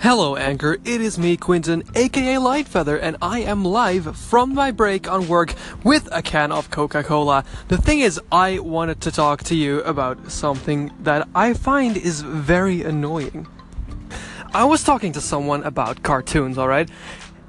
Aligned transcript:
Hello, 0.00 0.36
Anchor. 0.36 0.74
It 0.84 1.00
is 1.00 1.18
me, 1.18 1.38
Quinton, 1.38 1.82
aka 1.94 2.34
Lightfeather, 2.34 2.98
and 3.00 3.16
I 3.22 3.40
am 3.40 3.64
live 3.64 4.16
from 4.16 4.54
my 4.54 4.70
break 4.70 5.10
on 5.10 5.26
work 5.26 5.54
with 5.84 6.06
a 6.12 6.20
can 6.20 6.52
of 6.52 6.70
Coca 6.70 7.02
Cola. 7.02 7.44
The 7.68 7.78
thing 7.78 8.00
is, 8.00 8.20
I 8.30 8.58
wanted 8.58 9.00
to 9.00 9.10
talk 9.10 9.42
to 9.44 9.56
you 9.56 9.80
about 9.80 10.30
something 10.30 10.92
that 11.00 11.26
I 11.34 11.54
find 11.54 11.96
is 11.96 12.20
very 12.20 12.82
annoying. 12.82 13.48
I 14.52 14.64
was 14.64 14.84
talking 14.84 15.12
to 15.12 15.20
someone 15.20 15.64
about 15.64 16.02
cartoons, 16.02 16.58
alright? 16.58 16.90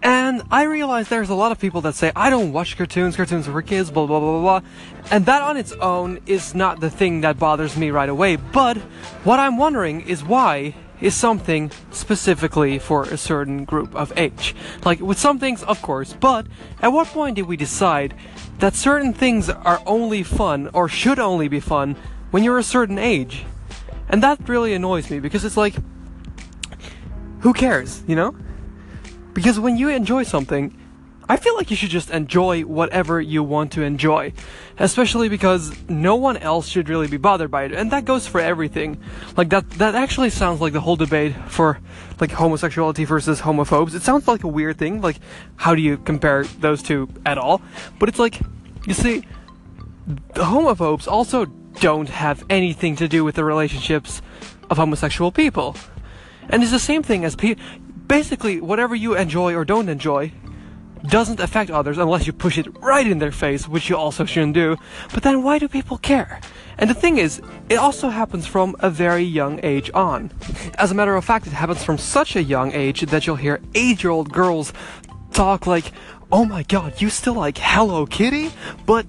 And 0.02 0.42
I 0.50 0.64
realized 0.64 1.10
there's 1.10 1.30
a 1.30 1.36
lot 1.36 1.52
of 1.52 1.60
people 1.60 1.82
that 1.82 1.96
say, 1.96 2.14
I 2.16 2.30
don't 2.30 2.54
watch 2.54 2.78
cartoons, 2.78 3.18
cartoons 3.18 3.48
are 3.50 3.52
for 3.52 3.62
kids, 3.62 3.92
blah, 3.92 4.06
blah, 4.06 4.20
blah, 4.22 4.40
blah, 4.40 4.62
blah. 4.62 4.70
And 5.12 5.26
that 5.26 5.42
on 5.42 5.58
its 5.58 5.74
own 5.74 6.22
is 6.26 6.56
not 6.56 6.80
the 6.80 6.90
thing 6.90 7.22
that 7.22 7.38
bothers 7.38 7.76
me 7.76 7.92
right 7.92 8.10
away. 8.10 8.38
But 8.38 8.78
what 9.26 9.38
I'm 9.38 9.58
wondering 9.58 10.02
is 10.02 10.24
why 10.24 10.76
is 11.02 11.16
something 11.16 11.72
specifically 11.92 12.80
for 12.80 13.04
a 13.04 13.18
certain 13.18 13.66
group 13.66 13.94
of 13.96 14.12
age. 14.18 14.56
Like 14.84 15.00
with 15.00 15.20
some 15.20 15.40
things, 15.40 15.64
of 15.64 15.82
course, 15.82 16.14
but 16.14 16.48
at 16.82 16.90
what 16.90 17.08
point 17.08 17.36
did 17.36 17.46
we 17.46 17.58
decide 17.58 18.14
that 18.60 18.76
certain 18.76 19.14
things 19.14 19.50
are 19.50 19.82
only 19.86 20.24
fun 20.24 20.70
or 20.74 20.90
should 20.90 21.20
only 21.20 21.48
be 21.48 21.60
fun 21.60 21.96
when 22.32 22.44
you're 22.44 22.58
a 22.58 22.64
certain 22.64 22.98
age? 22.98 23.46
And 24.10 24.24
that 24.24 24.48
really 24.48 24.74
annoys 24.74 25.10
me 25.10 25.20
because 25.20 25.44
it's 25.46 25.58
like, 25.58 25.76
who 27.42 27.54
cares, 27.54 28.04
you 28.08 28.16
know? 28.16 28.36
Because 29.34 29.60
when 29.60 29.78
you 29.78 29.90
enjoy 29.90 30.24
something, 30.24 30.76
I 31.30 31.36
feel 31.36 31.56
like 31.56 31.70
you 31.70 31.76
should 31.76 31.90
just 31.90 32.10
enjoy 32.10 32.62
whatever 32.62 33.20
you 33.20 33.44
want 33.44 33.74
to 33.74 33.82
enjoy. 33.82 34.32
Especially 34.80 35.28
because 35.28 35.76
no 35.90 36.16
one 36.16 36.38
else 36.38 36.68
should 36.68 36.88
really 36.88 37.08
be 37.08 37.18
bothered 37.18 37.52
by 37.52 37.64
it. 37.64 37.74
And 37.74 37.92
that 37.92 38.06
goes 38.06 38.26
for 38.28 38.40
everything. 38.40 39.02
Like 39.36 39.50
that 39.50 39.70
that 39.72 39.96
actually 39.96 40.30
sounds 40.30 40.62
like 40.62 40.74
the 40.74 40.80
whole 40.80 40.96
debate 40.96 41.36
for 41.48 41.80
like 42.20 42.32
homosexuality 42.32 43.06
versus 43.06 43.42
homophobes. 43.42 43.94
It 43.94 44.04
sounds 44.04 44.28
like 44.28 44.44
a 44.44 44.48
weird 44.48 44.78
thing. 44.78 45.02
Like 45.02 45.20
how 45.58 45.76
do 45.76 45.82
you 45.82 45.98
compare 45.98 46.46
those 46.46 46.82
two 46.82 47.10
at 47.26 47.38
all? 47.38 47.62
But 48.00 48.08
it's 48.10 48.20
like 48.20 48.40
you 48.86 48.94
see 48.94 49.24
the 50.08 50.44
homophobes 50.44 51.08
also 51.08 51.46
don't 51.82 52.10
have 52.10 52.44
anything 52.50 52.96
to 52.96 53.08
do 53.08 53.24
with 53.26 53.36
the 53.36 53.44
relationships 53.44 54.22
of 54.70 54.78
homosexual 54.78 55.32
people. 55.32 55.76
And 56.50 56.64
it's 56.64 56.72
the 56.72 56.80
same 56.80 57.04
thing 57.04 57.26
as 57.26 57.36
pe- 57.36 57.58
basically 58.08 58.62
whatever 58.62 58.96
you 58.96 59.16
enjoy 59.16 59.54
or 59.54 59.66
don't 59.66 59.90
enjoy 59.90 60.32
doesn't 61.04 61.40
affect 61.40 61.70
others 61.70 61.98
unless 61.98 62.28
you 62.28 62.34
push 62.34 62.58
it 62.58 62.68
right 62.82 63.08
in 63.08 63.20
their 63.20 63.32
face, 63.32 63.68
which 63.68 63.90
you 63.90 63.98
also 63.98 64.26
shouldn't 64.26 64.54
do. 64.54 64.78
But 65.14 65.24
then 65.24 65.44
why 65.44 65.60
do 65.60 65.68
people 65.68 65.98
care? 65.98 66.40
And 66.78 66.90
the 66.90 66.94
thing 66.94 67.18
is, 67.18 67.42
it 67.70 67.76
also 67.76 68.10
happens 68.10 68.46
from 68.46 68.76
a 68.80 68.90
very 68.90 69.24
young 69.24 69.60
age 69.64 69.90
on. 69.94 70.32
As 70.78 70.92
a 70.92 70.96
matter 70.96 71.16
of 71.16 71.26
fact, 71.26 71.48
it 71.48 71.54
happens 71.54 71.84
from 71.84 71.98
such 71.98 72.36
a 72.36 72.44
young 72.44 72.72
age 72.72 73.02
that 73.02 73.26
you'll 73.26 73.36
hear 73.36 73.60
eight 73.74 74.04
year 74.04 74.12
old 74.12 74.32
girls 74.32 74.74
talk 75.32 75.68
like, 75.68 75.92
oh 76.32 76.46
my 76.46 76.64
god, 76.64 77.02
you 77.02 77.10
still 77.10 77.34
like 77.34 77.58
Hello 77.58 78.06
Kitty? 78.06 78.52
But 78.86 79.08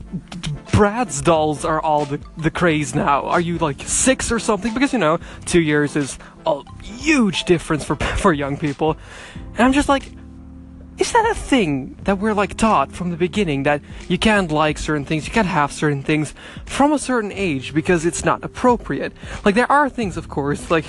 Bratz 0.72 1.22
dolls 1.22 1.64
are 1.64 1.80
all 1.80 2.04
the, 2.04 2.20
the 2.36 2.50
craze 2.50 2.94
now. 2.94 3.24
Are 3.24 3.40
you 3.40 3.58
like 3.58 3.82
six 3.82 4.30
or 4.30 4.38
something? 4.38 4.72
Because 4.72 4.92
you 4.92 4.98
know, 4.98 5.18
two 5.44 5.60
years 5.60 5.96
is 5.96 6.18
a 6.46 6.62
huge 6.82 7.44
difference 7.44 7.84
for, 7.84 7.96
for 7.96 8.32
young 8.32 8.56
people. 8.56 8.96
And 9.52 9.60
I'm 9.60 9.72
just 9.72 9.88
like, 9.88 10.12
is 10.98 11.12
that 11.12 11.30
a 11.30 11.34
thing 11.34 11.96
that 12.04 12.18
we're 12.18 12.34
like 12.34 12.56
taught 12.56 12.92
from 12.92 13.10
the 13.10 13.16
beginning 13.16 13.62
that 13.62 13.80
you 14.08 14.18
can't 14.18 14.50
like 14.50 14.78
certain 14.78 15.04
things, 15.04 15.26
you 15.26 15.32
can't 15.32 15.46
have 15.46 15.72
certain 15.72 16.02
things 16.02 16.34
from 16.64 16.92
a 16.92 16.98
certain 16.98 17.32
age 17.32 17.72
because 17.72 18.04
it's 18.04 18.24
not 18.24 18.42
appropriate? 18.44 19.12
Like 19.44 19.54
there 19.54 19.70
are 19.70 19.88
things, 19.88 20.16
of 20.16 20.28
course, 20.28 20.70
like 20.70 20.86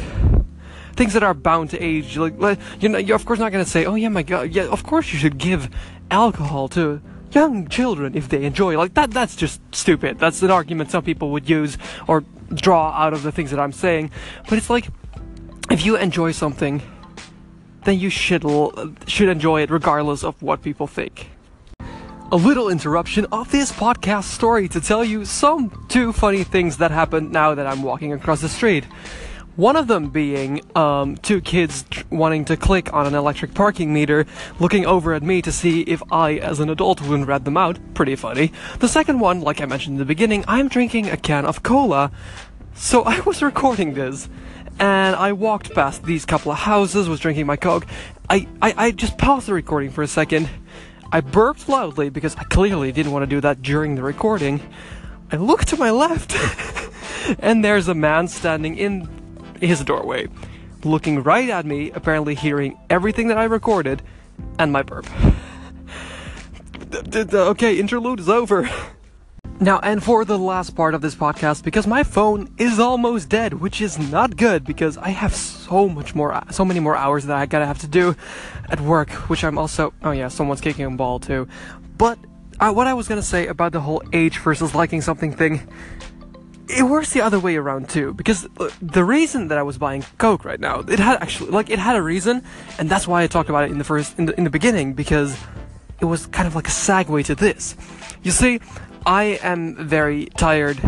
things 0.96 1.14
that 1.14 1.24
are 1.24 1.34
bound 1.34 1.70
to 1.70 1.80
age. 1.80 2.18
Like, 2.18 2.40
like 2.40 2.60
you 2.80 2.96
you're 2.98 3.16
of 3.16 3.26
course 3.26 3.40
not 3.40 3.52
gonna 3.52 3.66
say, 3.66 3.86
"Oh 3.86 3.96
yeah, 3.96 4.10
my 4.10 4.24
god, 4.24 4.52
yeah, 4.52 4.64
of 4.64 4.84
course 4.84 5.14
you 5.14 5.20
should 5.20 5.38
give 5.38 5.70
alcohol 6.12 6.68
to." 6.70 7.02
Young 7.32 7.68
children, 7.68 8.16
if 8.16 8.28
they 8.28 8.44
enjoy 8.44 8.76
like 8.76 8.96
that, 8.96 9.12
that's 9.12 9.36
just 9.36 9.62
stupid. 9.72 10.18
That's 10.18 10.42
an 10.42 10.50
argument 10.50 10.90
some 10.90 11.04
people 11.04 11.30
would 11.30 11.48
use 11.48 11.78
or 12.08 12.24
draw 12.52 12.90
out 12.90 13.14
of 13.14 13.22
the 13.22 13.32
things 13.32 13.52
that 13.52 13.60
I'm 13.60 13.72
saying. 13.72 14.10
But 14.50 14.58
it's 14.58 14.68
like, 14.68 14.90
if 15.70 15.86
you 15.86 15.96
enjoy 15.96 16.32
something 16.32 16.82
then 17.84 18.00
you 18.00 18.10
should 18.10 18.44
l- 18.44 18.94
should 19.08 19.30
enjoy 19.30 19.62
it 19.62 19.70
regardless 19.70 20.24
of 20.24 20.42
what 20.42 20.62
people 20.62 20.88
think. 20.88 21.30
A 22.32 22.36
little 22.36 22.70
interruption 22.70 23.26
of 23.32 23.52
this 23.52 23.72
podcast 23.72 24.26
story 24.26 24.68
to 24.70 24.80
tell 24.80 25.04
you 25.04 25.26
some 25.26 25.86
two 25.90 26.14
funny 26.14 26.44
things 26.44 26.78
that 26.78 26.92
happened 26.92 27.32
now 27.32 27.56
that 27.56 27.66
I'm 27.66 27.82
walking 27.82 28.14
across 28.14 28.42
the 28.42 28.50
street. 28.50 28.86
One 29.56 29.76
of 29.76 29.88
them 29.88 30.10
being 30.10 30.62
um, 30.76 31.18
two 31.18 31.42
kids 31.42 31.84
wanting 32.10 32.46
to 32.46 32.56
click 32.56 32.94
on 32.94 33.06
an 33.06 33.14
electric 33.14 33.54
parking 33.54 33.94
meter, 33.94 34.26
looking 34.58 34.86
over 34.86 35.14
at 35.14 35.22
me 35.22 35.42
to 35.42 35.52
see 35.52 35.82
if 35.82 36.02
I, 36.12 36.36
as 36.36 36.62
an 36.62 36.70
adult, 36.70 37.02
wouldn't 37.02 37.28
rat 37.28 37.44
them 37.44 37.58
out. 37.58 37.78
Pretty 37.94 38.16
funny. 38.16 38.54
The 38.80 38.88
second 38.88 39.20
one, 39.20 39.42
like 39.42 39.60
I 39.60 39.66
mentioned 39.66 39.96
in 39.96 40.00
the 40.00 40.06
beginning, 40.06 40.46
I'm 40.48 40.70
drinking 40.70 41.10
a 41.10 41.18
can 41.18 41.46
of 41.46 41.62
cola. 41.62 42.12
So 42.74 43.04
I 43.06 43.20
was 43.22 43.42
recording 43.42 43.96
this, 43.96 44.30
and 44.80 45.16
I 45.16 45.34
walked 45.34 45.74
past 45.74 46.04
these 46.04 46.26
couple 46.26 46.52
of 46.52 46.58
houses, 46.58 47.10
was 47.10 47.20
drinking 47.20 47.46
my 47.46 47.58
Coke. 47.58 47.86
I, 48.30 48.48
I, 48.62 48.74
I 48.78 48.92
just 48.92 49.18
paused 49.18 49.48
the 49.48 49.54
recording 49.54 49.92
for 49.92 50.02
a 50.02 50.08
second. 50.08 50.50
I 51.12 51.22
burped 51.22 51.68
loudly 51.68 52.10
because 52.10 52.36
I 52.36 52.44
clearly 52.44 52.92
didn't 52.92 53.12
want 53.12 53.24
to 53.24 53.28
do 53.28 53.42
that 53.42 53.62
during 53.62 53.96
the 53.96 54.04
recording. 54.04 54.62
I 55.32 55.36
look 55.36 55.66
to 55.66 55.78
my 55.78 55.92
left, 55.92 56.36
and 57.40 57.64
there's 57.64 57.88
a 57.88 57.96
man 57.96 58.28
standing 58.28 58.78
in 58.78 59.10
his 59.60 59.84
doorway, 59.84 60.28
looking 60.84 61.24
right 61.24 61.50
at 61.50 61.66
me, 61.66 61.92
apparently 61.92 62.36
hearing 62.36 62.80
everything 62.90 63.28
that 63.28 63.38
I 63.38 63.44
recorded 63.44 64.02
and 64.58 64.72
my 64.72 64.84
burp. 64.84 65.08
Okay, 66.92 67.78
interlude 67.78 68.20
is 68.20 68.30
over. 68.30 68.68
Now, 69.62 69.80
and 69.80 70.02
for 70.02 70.24
the 70.24 70.40
last 70.40 70.74
part 70.74 70.96
of 70.96 71.02
this 71.02 71.16
podcast, 71.16 71.66
because 71.66 71.86
my 71.86 72.04
phone 72.04 72.50
is 72.58 72.80
almost 72.80 73.28
dead, 73.28 73.56
which 73.56 73.82
is 73.82 74.00
not 74.00 74.38
good 74.38 74.64
because 74.64 74.98
I 74.98 75.10
have 75.10 75.36
so 75.36 75.90
much 75.90 76.16
more, 76.16 76.42
so 76.50 76.64
many 76.64 76.80
more 76.80 76.96
hours 76.96 77.26
that 77.26 77.36
I 77.36 77.46
gotta 77.46 77.66
have 77.66 77.80
to 77.80 77.88
do 77.88 78.16
at 78.70 78.80
work, 78.80 79.10
which 79.30 79.44
I'm 79.44 79.58
also, 79.58 79.94
oh 80.02 80.12
yeah, 80.12 80.30
someone's 80.30 80.62
kicking 80.62 80.86
a 80.86 80.92
ball 80.92 81.20
too. 81.20 81.46
But 81.98 82.18
uh, 82.62 82.72
what 82.72 82.88
I 82.88 82.94
was 82.94 83.10
gonna 83.10 83.22
say 83.22 83.48
about 83.48 83.74
the 83.74 83.82
whole 83.82 84.02
age 84.14 84.38
versus 84.38 84.74
liking 84.74 85.02
something 85.02 85.34
thing, 85.34 85.68
it 86.70 86.84
works 86.84 87.12
the 87.12 87.20
other 87.20 87.38
way 87.40 87.58
around 87.58 87.90
too, 87.90 88.14
because 88.14 88.48
uh, 88.62 88.70
the 88.82 89.04
reason 89.04 89.50
that 89.50 89.58
I 89.58 89.64
was 89.64 89.78
buying 89.78 90.06
Coke 90.20 90.46
right 90.46 90.60
now, 90.60 90.80
it 90.88 91.00
had 91.00 91.22
actually, 91.22 91.52
like, 91.52 91.70
it 91.70 91.80
had 91.80 91.98
a 91.98 92.02
reason, 92.02 92.44
and 92.78 92.90
that's 92.90 93.10
why 93.10 93.24
I 93.24 93.28
talked 93.28 93.50
about 93.50 93.66
it 93.66 93.72
in 93.72 93.78
the 93.78 93.84
first, 93.84 94.18
in 94.18 94.26
the, 94.28 94.38
in 94.38 94.46
the 94.46 94.50
beginning, 94.50 94.94
because 94.94 95.38
it 96.00 96.06
was 96.06 96.28
kind 96.28 96.48
of 96.48 96.56
like 96.56 96.68
a 96.68 96.72
segue 96.72 97.26
to 97.26 97.36
this. 97.36 97.76
You 98.24 98.32
see, 98.32 98.62
I 99.06 99.40
am 99.42 99.88
very 99.88 100.26
tired 100.38 100.80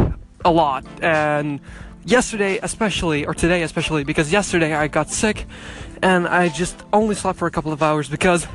a 0.43 0.51
lot, 0.51 0.85
and 1.01 1.59
yesterday 2.05 2.59
especially, 2.61 3.25
or 3.25 3.33
today 3.33 3.63
especially, 3.63 4.03
because 4.03 4.31
yesterday 4.31 4.73
I 4.73 4.87
got 4.87 5.09
sick, 5.09 5.45
and 6.01 6.27
I 6.27 6.49
just 6.49 6.83
only 6.91 7.15
slept 7.15 7.39
for 7.39 7.47
a 7.47 7.51
couple 7.51 7.71
of 7.71 7.81
hours 7.81 8.09
because. 8.09 8.47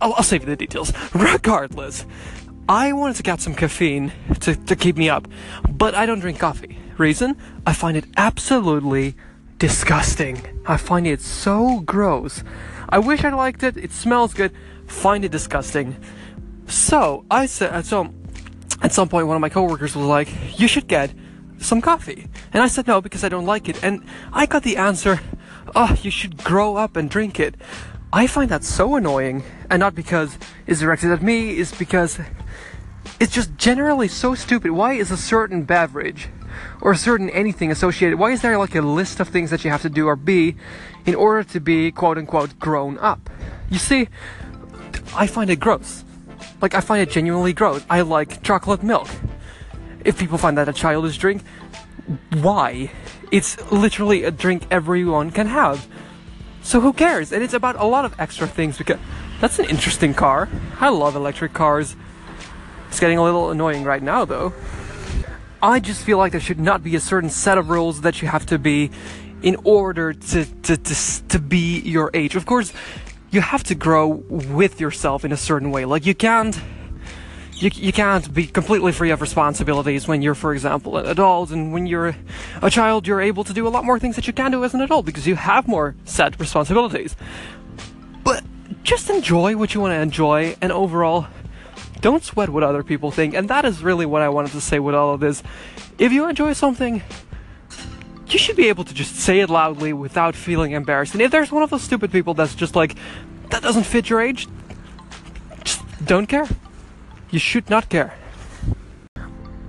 I'll, 0.00 0.14
I'll 0.14 0.22
save 0.22 0.42
you 0.42 0.46
the 0.46 0.56
details. 0.56 0.92
Regardless, 1.14 2.06
I 2.68 2.92
wanted 2.92 3.16
to 3.16 3.22
get 3.22 3.40
some 3.40 3.54
caffeine 3.54 4.12
to, 4.40 4.56
to 4.56 4.74
keep 4.74 4.96
me 4.96 5.08
up, 5.08 5.28
but 5.68 5.94
I 5.94 6.06
don't 6.06 6.18
drink 6.18 6.38
coffee. 6.38 6.78
Reason? 6.98 7.36
I 7.66 7.72
find 7.72 7.96
it 7.96 8.06
absolutely 8.16 9.14
disgusting. 9.58 10.40
I 10.66 10.76
find 10.76 11.06
it 11.06 11.20
so 11.20 11.80
gross. 11.80 12.42
I 12.88 12.98
wish 12.98 13.22
I 13.22 13.30
liked 13.30 13.62
it. 13.62 13.76
It 13.76 13.92
smells 13.92 14.34
good. 14.34 14.52
Find 14.86 15.24
it 15.24 15.30
disgusting. 15.30 15.96
So 16.66 17.24
I 17.30 17.46
said, 17.46 17.84
so 17.86 18.12
at 18.82 18.92
some 18.92 19.08
point, 19.08 19.26
one 19.26 19.36
of 19.36 19.40
my 19.40 19.48
coworkers 19.48 19.96
was 19.96 20.06
like, 20.06 20.28
"You 20.58 20.68
should 20.68 20.86
get 20.86 21.12
some 21.58 21.80
coffee," 21.80 22.28
and 22.52 22.62
I 22.62 22.68
said 22.68 22.86
no 22.86 23.00
because 23.00 23.24
I 23.24 23.28
don't 23.28 23.46
like 23.46 23.68
it. 23.68 23.82
And 23.82 24.04
I 24.32 24.46
got 24.46 24.62
the 24.62 24.76
answer, 24.76 25.20
"Oh, 25.74 25.96
you 26.02 26.10
should 26.10 26.44
grow 26.44 26.76
up 26.76 26.96
and 26.96 27.08
drink 27.08 27.40
it." 27.40 27.54
I 28.12 28.26
find 28.26 28.50
that 28.50 28.64
so 28.64 28.96
annoying, 28.96 29.42
and 29.68 29.80
not 29.80 29.94
because 29.94 30.38
it's 30.66 30.80
directed 30.80 31.10
at 31.10 31.22
me, 31.22 31.58
it's 31.58 31.74
because 31.74 32.18
it's 33.18 33.32
just 33.32 33.56
generally 33.56 34.08
so 34.08 34.34
stupid. 34.34 34.70
Why 34.70 34.92
is 34.94 35.10
a 35.10 35.16
certain 35.16 35.64
beverage 35.64 36.28
or 36.80 36.92
a 36.92 36.96
certain 36.96 37.30
anything 37.30 37.70
associated? 37.70 38.18
Why 38.18 38.30
is 38.30 38.42
there 38.42 38.58
like 38.58 38.74
a 38.74 38.80
list 38.80 39.20
of 39.20 39.28
things 39.28 39.50
that 39.50 39.64
you 39.64 39.70
have 39.70 39.82
to 39.82 39.90
do 39.90 40.06
or 40.06 40.16
be 40.16 40.56
in 41.04 41.14
order 41.14 41.42
to 41.44 41.60
be 41.60 41.90
quote 41.90 42.18
unquote 42.18 42.58
grown 42.58 42.98
up? 42.98 43.28
You 43.68 43.78
see, 43.78 44.08
I 45.14 45.26
find 45.26 45.50
it 45.50 45.60
gross. 45.60 46.04
Like, 46.60 46.74
I 46.74 46.80
find 46.80 47.02
it 47.02 47.10
genuinely 47.10 47.52
gross. 47.52 47.84
I 47.90 48.00
like 48.00 48.42
chocolate 48.42 48.82
milk. 48.82 49.08
If 50.04 50.18
people 50.18 50.38
find 50.38 50.56
that 50.58 50.68
a 50.68 50.72
childish 50.72 51.18
drink, 51.18 51.42
why? 52.34 52.90
It's 53.30 53.58
literally 53.70 54.24
a 54.24 54.30
drink 54.30 54.66
everyone 54.70 55.30
can 55.30 55.46
have. 55.48 55.86
So 56.62 56.80
who 56.80 56.92
cares? 56.92 57.32
And 57.32 57.42
it's 57.42 57.54
about 57.54 57.76
a 57.76 57.84
lot 57.84 58.04
of 58.04 58.18
extra 58.18 58.46
things 58.46 58.78
because 58.78 58.98
that's 59.40 59.58
an 59.58 59.66
interesting 59.66 60.14
car. 60.14 60.48
I 60.80 60.88
love 60.88 61.14
electric 61.14 61.52
cars. 61.52 61.96
It's 62.88 63.00
getting 63.00 63.18
a 63.18 63.22
little 63.22 63.50
annoying 63.50 63.84
right 63.84 64.02
now 64.02 64.24
though. 64.24 64.52
I 65.62 65.80
just 65.80 66.04
feel 66.04 66.18
like 66.18 66.32
there 66.32 66.40
should 66.40 66.60
not 66.60 66.82
be 66.82 66.96
a 66.96 67.00
certain 67.00 67.30
set 67.30 67.58
of 67.58 67.70
rules 67.70 68.02
that 68.02 68.22
you 68.22 68.28
have 68.28 68.46
to 68.46 68.58
be 68.58 68.90
in 69.42 69.56
order 69.64 70.12
to, 70.12 70.44
to, 70.62 70.76
to, 70.76 71.28
to 71.28 71.38
be 71.38 71.80
your 71.80 72.10
age. 72.14 72.36
Of 72.36 72.46
course, 72.46 72.72
you 73.36 73.42
have 73.42 73.62
to 73.62 73.74
grow 73.74 74.06
with 74.08 74.80
yourself 74.80 75.22
in 75.22 75.30
a 75.30 75.36
certain 75.36 75.70
way. 75.70 75.84
Like, 75.84 76.06
you 76.06 76.14
can't. 76.14 76.58
You, 77.52 77.70
you 77.72 77.92
can't 77.92 78.34
be 78.34 78.46
completely 78.46 78.92
free 78.92 79.10
of 79.10 79.22
responsibilities 79.22 80.06
when 80.06 80.20
you're, 80.20 80.34
for 80.34 80.52
example, 80.52 80.98
an 80.98 81.06
adult, 81.06 81.50
and 81.50 81.72
when 81.72 81.86
you're 81.86 82.14
a 82.60 82.70
child, 82.70 83.06
you're 83.06 83.22
able 83.22 83.44
to 83.44 83.54
do 83.54 83.66
a 83.66 83.70
lot 83.70 83.82
more 83.82 83.98
things 83.98 84.16
that 84.16 84.26
you 84.26 84.34
can 84.34 84.50
do 84.50 84.62
as 84.62 84.74
an 84.74 84.82
adult 84.82 85.06
because 85.06 85.26
you 85.26 85.36
have 85.36 85.66
more 85.66 85.94
set 86.04 86.38
responsibilities. 86.38 87.16
But 88.24 88.44
just 88.82 89.08
enjoy 89.08 89.56
what 89.56 89.72
you 89.72 89.80
want 89.80 89.92
to 89.92 90.00
enjoy, 90.00 90.54
and 90.60 90.70
overall, 90.70 91.28
don't 92.02 92.22
sweat 92.22 92.50
what 92.50 92.62
other 92.62 92.82
people 92.82 93.10
think. 93.10 93.32
And 93.34 93.48
that 93.48 93.64
is 93.64 93.82
really 93.82 94.04
what 94.04 94.20
I 94.20 94.28
wanted 94.28 94.52
to 94.52 94.60
say 94.60 94.78
with 94.78 94.94
all 94.94 95.14
of 95.14 95.20
this. 95.20 95.42
If 95.98 96.12
you 96.12 96.28
enjoy 96.28 96.52
something, 96.52 97.02
you 98.36 98.38
should 98.38 98.54
be 98.54 98.68
able 98.68 98.84
to 98.84 98.92
just 98.92 99.16
say 99.16 99.40
it 99.40 99.48
loudly 99.48 99.94
without 99.94 100.36
feeling 100.36 100.72
embarrassed. 100.72 101.14
And 101.14 101.22
if 101.22 101.30
there's 101.30 101.50
one 101.50 101.62
of 101.62 101.70
those 101.70 101.80
stupid 101.80 102.12
people 102.12 102.34
that's 102.34 102.54
just 102.54 102.76
like, 102.76 102.94
that 103.48 103.62
doesn't 103.62 103.84
fit 103.84 104.10
your 104.10 104.20
age, 104.20 104.46
just 105.64 105.82
don't 106.04 106.26
care. 106.26 106.46
You 107.30 107.38
should 107.38 107.70
not 107.70 107.88
care. 107.88 108.12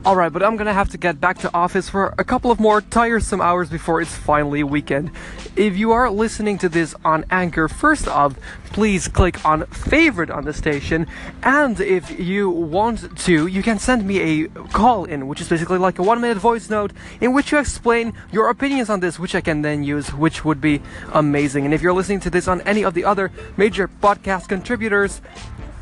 Alright, 0.05 0.33
but 0.33 0.43
I'm 0.43 0.57
gonna 0.57 0.73
have 0.73 0.89
to 0.89 0.97
get 0.97 1.21
back 1.21 1.37
to 1.39 1.53
office 1.53 1.87
for 1.87 2.13
a 2.17 2.25
couple 2.25 2.51
of 2.51 2.59
more 2.59 2.81
tiresome 2.81 3.39
hours 3.39 3.69
before 3.69 4.01
it's 4.01 4.13
finally 4.13 4.63
weekend. 4.63 5.11
If 5.57 5.75
you 5.75 5.91
are 5.91 6.11
listening 6.11 6.59
to 6.59 6.69
this 6.69 6.93
on 7.03 7.25
Anchor, 7.31 7.67
first 7.67 8.07
off, 8.07 8.35
please 8.65 9.07
click 9.07 9.43
on 9.43 9.65
favorite 9.65 10.29
on 10.29 10.45
the 10.45 10.53
station. 10.53 11.07
And 11.41 11.81
if 11.81 12.19
you 12.19 12.47
want 12.47 13.17
to, 13.25 13.47
you 13.47 13.63
can 13.63 13.79
send 13.79 14.05
me 14.05 14.19
a 14.19 14.47
call 14.49 15.05
in, 15.05 15.27
which 15.27 15.41
is 15.41 15.49
basically 15.49 15.79
like 15.79 15.97
a 15.97 16.03
one 16.03 16.21
minute 16.21 16.37
voice 16.37 16.69
note 16.69 16.93
in 17.19 17.33
which 17.33 17.51
you 17.51 17.57
explain 17.57 18.13
your 18.31 18.51
opinions 18.51 18.91
on 18.91 18.99
this, 18.99 19.17
which 19.17 19.33
I 19.33 19.41
can 19.41 19.63
then 19.63 19.83
use, 19.83 20.13
which 20.13 20.45
would 20.45 20.61
be 20.61 20.79
amazing. 21.11 21.65
And 21.65 21.73
if 21.73 21.81
you're 21.81 21.91
listening 21.91 22.19
to 22.19 22.29
this 22.29 22.47
on 22.47 22.61
any 22.61 22.83
of 22.83 22.93
the 22.93 23.03
other 23.03 23.31
major 23.57 23.87
podcast 23.87 24.47
contributors, 24.47 25.21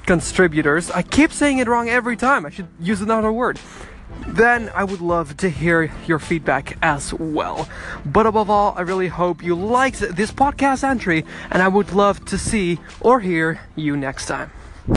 contributors, 0.06 0.90
I 0.90 1.02
keep 1.02 1.34
saying 1.34 1.58
it 1.58 1.68
wrong 1.68 1.90
every 1.90 2.16
time. 2.16 2.46
I 2.46 2.50
should 2.50 2.70
use 2.80 3.02
another 3.02 3.30
word 3.30 3.60
then 4.28 4.70
I 4.76 4.84
would 4.84 5.02
love 5.02 5.38
to 5.38 5.50
hear 5.50 5.92
your 6.08 6.20
feedback 6.20 6.78
as 6.82 7.14
well. 7.14 7.68
But 8.06 8.26
above 8.26 8.50
all, 8.50 8.74
I 8.78 8.82
really 8.82 9.08
hope 9.08 9.44
you 9.44 9.56
liked 9.56 10.00
this 10.00 10.32
podcast 10.32 10.84
entry, 10.84 11.26
and 11.52 11.62
I 11.62 11.68
would 11.68 11.94
love 11.94 12.26
to 12.26 12.38
see 12.38 12.80
or 13.00 13.20
hear 13.20 13.62
you 13.76 13.96
next 13.96 14.26
time. 14.26 14.52